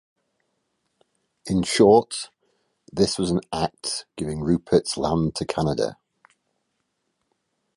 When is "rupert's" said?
4.41-4.97